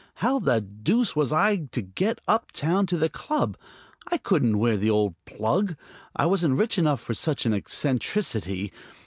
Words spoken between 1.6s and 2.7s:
to get up